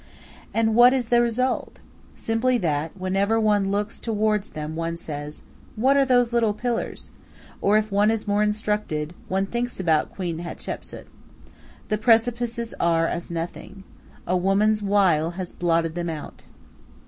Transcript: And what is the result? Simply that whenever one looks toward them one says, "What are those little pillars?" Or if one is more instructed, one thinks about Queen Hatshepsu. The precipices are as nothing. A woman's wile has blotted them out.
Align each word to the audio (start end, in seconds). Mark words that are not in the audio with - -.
And 0.51 0.73
what 0.73 0.93
is 0.93 1.09
the 1.09 1.21
result? 1.21 1.77
Simply 2.15 2.57
that 2.57 2.97
whenever 2.97 3.39
one 3.39 3.69
looks 3.69 3.99
toward 3.99 4.41
them 4.45 4.75
one 4.75 4.97
says, 4.97 5.43
"What 5.75 5.95
are 5.95 6.05
those 6.05 6.33
little 6.33 6.55
pillars?" 6.55 7.11
Or 7.61 7.77
if 7.77 7.91
one 7.91 8.09
is 8.09 8.27
more 8.27 8.41
instructed, 8.41 9.13
one 9.27 9.45
thinks 9.45 9.79
about 9.79 10.11
Queen 10.15 10.39
Hatshepsu. 10.39 11.03
The 11.89 11.99
precipices 11.99 12.73
are 12.79 13.05
as 13.05 13.29
nothing. 13.29 13.83
A 14.25 14.35
woman's 14.35 14.81
wile 14.81 15.29
has 15.37 15.53
blotted 15.53 15.93
them 15.93 16.09
out. 16.09 16.45